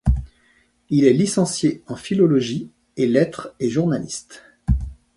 Il 0.89 1.05
est 1.05 1.13
licencié 1.13 1.83
en 1.85 1.95
philologie 1.95 2.71
et 2.97 3.05
lettres 3.07 3.53
et 3.59 3.69
journaliste. 3.69 4.41